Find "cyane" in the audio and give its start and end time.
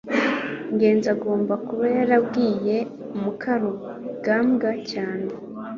4.91-5.27